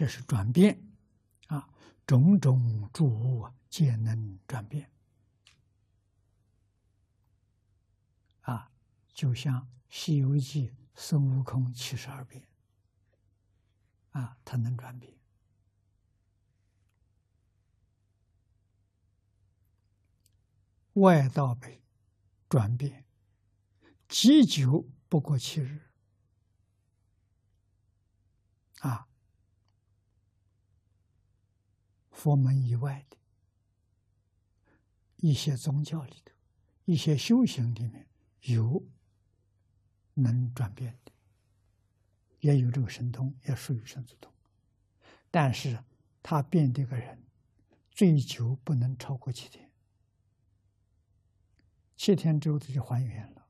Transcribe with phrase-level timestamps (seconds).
[0.00, 0.82] 这是转变
[1.48, 1.68] 啊，
[2.06, 4.90] 种种诸物，皆能转变
[8.40, 8.72] 啊，
[9.12, 9.60] 就像
[9.90, 12.48] 《西游记》孙悟空七十二变
[14.12, 15.12] 啊，他能转变。
[20.94, 21.82] 外道北
[22.48, 23.04] 转变，
[24.08, 25.90] 积久不过七日。
[28.78, 29.06] 啊，
[32.20, 33.16] 佛门以外的
[35.16, 36.34] 一些宗教里头，
[36.84, 38.06] 一些修行里面
[38.42, 38.86] 有
[40.12, 41.12] 能转变的，
[42.40, 44.30] 也有这个神通，也属于神足通。
[45.30, 45.82] 但是
[46.22, 47.18] 他变这个人，
[47.90, 49.70] 最久不能超过七天。
[51.96, 53.46] 七天之后，他就还原了。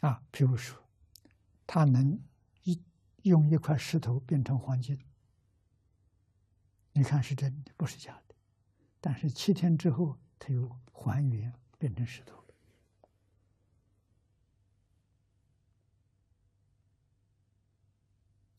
[0.00, 0.82] 啊，比如说，
[1.66, 2.18] 他能
[3.22, 4.98] 用一块石头变成黄金，
[6.92, 8.34] 你看是真的，不是假的。
[9.00, 12.44] 但是七天之后，它又还原变成石头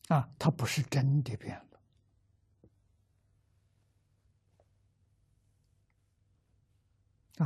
[0.08, 1.80] 啊，他不是真的变了。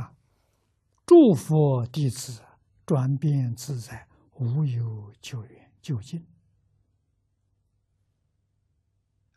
[0.01, 0.13] 啊，
[1.05, 2.43] 祝佛弟子
[2.85, 6.25] 转变自在，无有救援就近。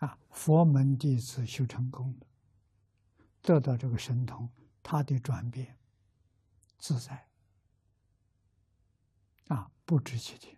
[0.00, 2.26] 啊，佛门弟子修成功了，
[3.40, 4.50] 得到这个神通，
[4.82, 5.78] 他的转变
[6.78, 7.28] 自在，
[9.48, 10.56] 啊，不知其天，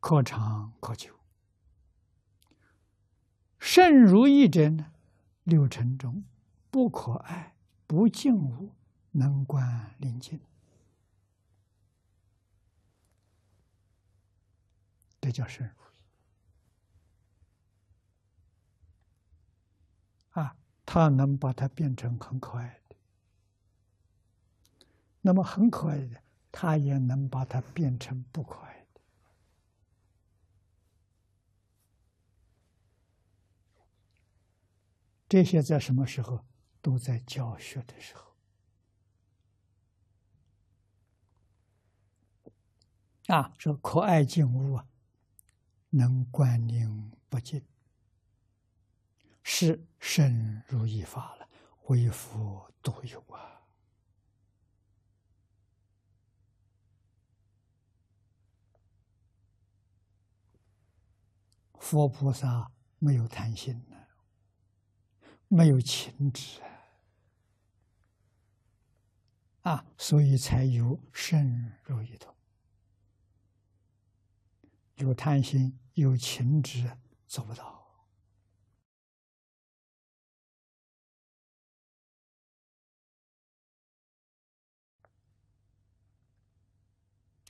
[0.00, 1.14] 可长可久。
[3.60, 4.92] 甚如意者呢？
[5.44, 6.24] 六尘中，
[6.70, 7.54] 不可爱，
[7.86, 8.74] 不净物，
[9.12, 10.40] 能观临近，
[15.28, 16.02] 这叫深如意
[20.30, 20.56] 啊！
[20.86, 22.96] 他能把它变成很可爱的，
[25.20, 29.00] 那么很可爱的，他也能把它变成不可爱的。
[35.28, 36.42] 这些在什么时候？
[36.80, 38.34] 都在教学的时候
[43.26, 43.52] 啊！
[43.58, 44.86] 说可爱静物啊，
[45.90, 47.64] 能观念不尽，
[49.42, 51.48] 是深如一法了，
[51.86, 53.62] 为佛独有啊！
[61.78, 63.96] 佛菩萨没有贪心呢。
[65.50, 66.60] 没有情执
[69.62, 72.34] 啊，所以才有深如一通。
[74.98, 77.78] 有贪心、有情执，做不到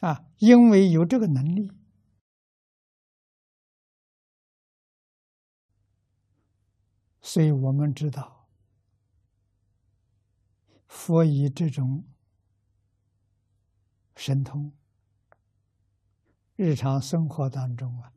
[0.00, 0.26] 啊！
[0.38, 1.72] 因为有这个能力。
[7.20, 8.48] 所以我们知道，
[10.86, 12.06] 佛以这种
[14.16, 14.72] 神通，
[16.60, 18.12] 日常生活当中啊，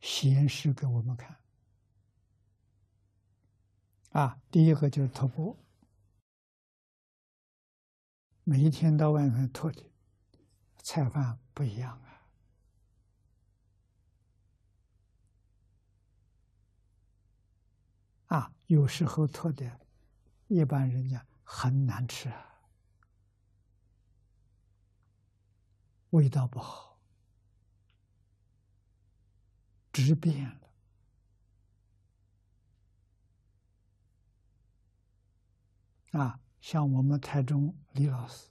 [0.00, 1.40] 显示给我们看。
[4.10, 5.58] 啊，第一个就是徒步，
[8.44, 9.90] 每一天到外面托的
[10.76, 12.00] 菜饭不一样
[18.28, 18.38] 啊。
[18.38, 19.80] 啊，有时候脱的，
[20.46, 22.51] 一般人家很难吃啊，
[26.12, 26.98] 味道不好，
[29.92, 30.48] 质变
[36.10, 36.20] 了。
[36.20, 38.50] 啊，像我们台中李老师，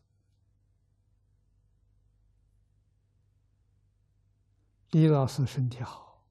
[4.89, 6.25] 李老师身体好。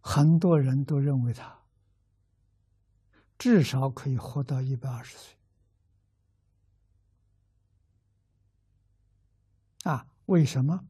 [0.00, 1.58] 很多人都认为他
[3.36, 5.34] 至少可以活到一百二十岁。
[9.84, 10.86] 啊，为什么？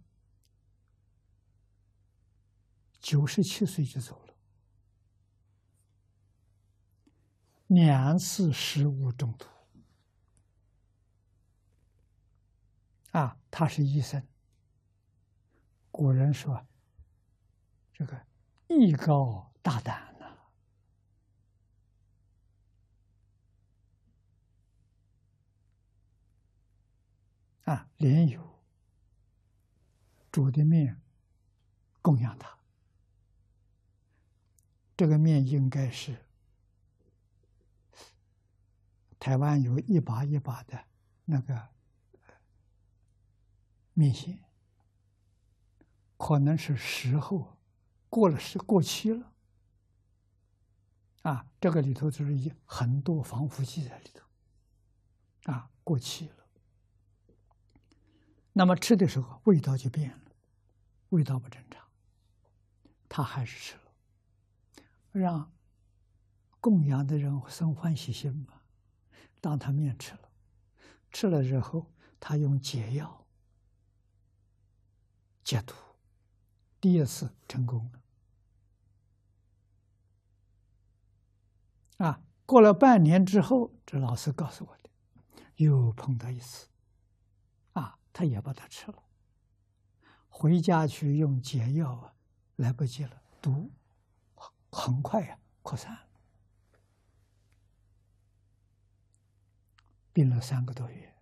[3.00, 4.34] 九十七岁就走了，
[7.66, 9.46] 两次食物中毒。
[13.12, 14.26] 啊，他是医生。
[15.90, 16.66] 古人说，
[17.92, 18.26] 这个。
[18.66, 20.26] 艺高大胆呐！
[27.64, 28.53] 啊，莲有
[30.34, 31.00] 煮的面
[32.02, 32.58] 供养他，
[34.96, 36.26] 这个面应该是
[39.20, 40.86] 台湾有一把一把的
[41.24, 41.68] 那个
[43.92, 44.40] 面线，
[46.16, 47.56] 可能是时候
[48.08, 49.32] 过了时过期了。
[51.22, 54.26] 啊，这个里头就是一很多防腐剂在里头，
[55.52, 56.44] 啊，过期了。
[58.52, 60.23] 那么吃的时候味道就变了，
[61.14, 61.86] 味道不正常，
[63.08, 63.92] 他还是吃了，
[65.12, 65.52] 让
[66.60, 68.62] 供养的人生欢喜心嘛，
[69.40, 70.28] 当他面吃了，
[71.12, 73.24] 吃了之后，他用解药
[75.44, 75.74] 解毒，
[76.80, 78.00] 第一次成功了。
[82.04, 84.90] 啊，过了半年之后，这老师告诉我的，
[85.54, 86.66] 又碰到一次，
[87.74, 89.00] 啊，他也把它吃了。
[90.36, 92.12] 回家去用解药啊，
[92.56, 93.70] 来不及了，毒
[94.68, 95.96] 很快呀扩散，
[100.12, 101.14] 病了三个多月。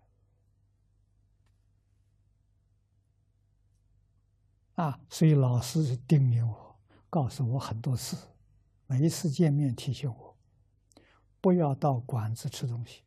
[4.76, 6.80] 啊，所以老师叮咛我，
[7.10, 8.16] 告诉我很多次，
[8.86, 10.36] 每一次见面提醒我。
[11.42, 13.02] 不要到馆子吃东西，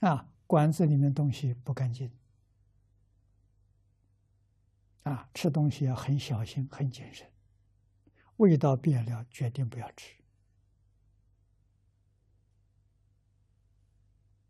[0.00, 2.10] 啊，馆子里面东西不干净，
[5.02, 7.26] 啊，吃东西要很小心、很谨慎，
[8.36, 10.14] 味道变了，决定不要吃。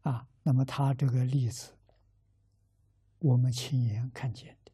[0.02, 1.73] 啊，那么他这个例子，
[3.19, 4.73] 我们亲眼看见的，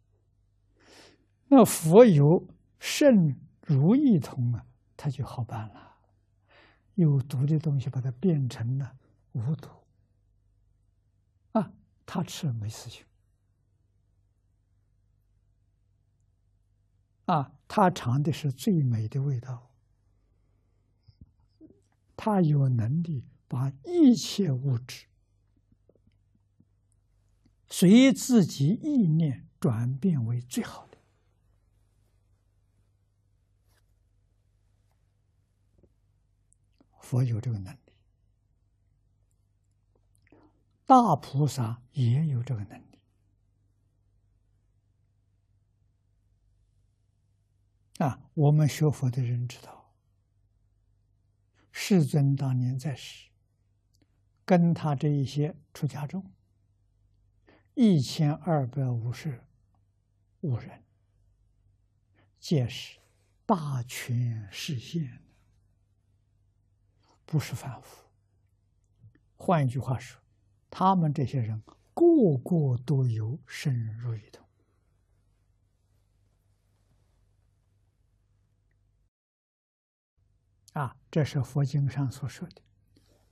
[1.48, 2.46] 那佛有
[2.78, 5.96] 圣如意通啊，他就好办了。
[6.94, 8.96] 有毒的东西，把它变成了
[9.32, 9.68] 无毒，
[11.52, 11.70] 啊，
[12.06, 13.04] 他吃没事情，
[17.26, 19.70] 啊，他尝的是最美的味道，
[22.16, 25.06] 他有能力把一切物质
[27.68, 30.96] 随自己意念转变为最好的。
[37.00, 37.78] 佛有这个能力，
[40.86, 42.95] 大菩萨也有这个能力。
[47.98, 49.92] 啊，我们学佛的人知道，
[51.72, 53.30] 世尊当年在世，
[54.44, 56.30] 跟他这一些出家众，
[57.74, 59.42] 一千二百五十
[60.42, 60.82] 五人，
[62.38, 62.98] 皆是
[63.46, 65.22] 大权示现。
[67.24, 68.04] 不是凡夫。
[69.36, 70.20] 换一句话说，
[70.70, 71.60] 他们这些人
[71.92, 74.45] 个个都有深入一通。
[80.76, 82.60] 啊，这是佛经上所说的：“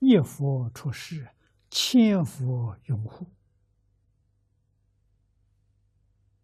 [0.00, 1.28] 一佛出世，
[1.70, 3.26] 千佛拥护。”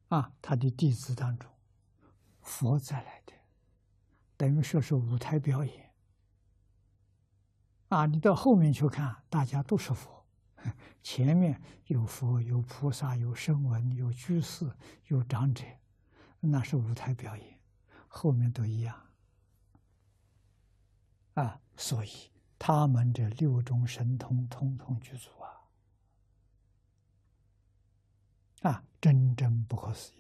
[0.09, 1.51] 啊，他的弟子当中，
[2.43, 3.33] 佛再来的，
[4.37, 5.91] 等于说是舞台表演。
[7.89, 10.27] 啊，你到后面去看，大家都是佛，
[11.03, 14.71] 前面有佛、有菩萨、有声闻、有居士、
[15.07, 15.65] 有长者，
[16.41, 17.59] 那是舞台表演，
[18.07, 19.10] 后面都一样。
[21.41, 22.11] 啊，所以
[22.59, 25.65] 他们这六种神通通通具足啊，
[28.71, 30.19] 啊，真真不可思议。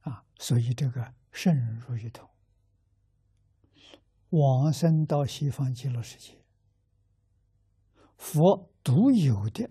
[0.00, 2.28] 啊，所以这个圣人如一通，
[4.30, 6.42] 往生到西方极乐世界，
[8.16, 9.70] 佛独有的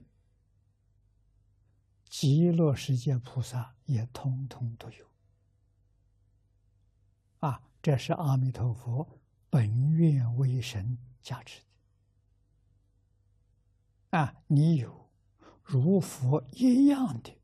[2.19, 5.05] 极乐世界菩萨也通通都有。
[7.41, 9.07] 啊，这是阿弥陀佛
[9.51, 11.61] 本愿为神加持
[14.09, 14.17] 的。
[14.17, 15.11] 啊，你有
[15.61, 17.37] 如佛一样的。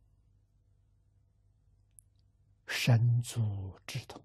[2.65, 4.20] 神足之通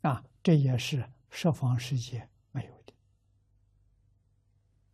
[0.00, 2.92] 啊，这也是十方世界没有的。